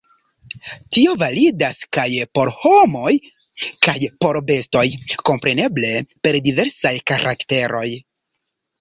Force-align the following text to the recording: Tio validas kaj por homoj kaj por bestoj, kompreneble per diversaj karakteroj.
Tio 0.95 1.11
validas 1.23 1.81
kaj 1.97 2.05
por 2.39 2.53
homoj 2.63 3.13
kaj 3.89 3.97
por 4.25 4.41
bestoj, 4.51 4.85
kompreneble 5.31 5.95
per 6.27 6.43
diversaj 6.53 6.99
karakteroj. 7.15 7.89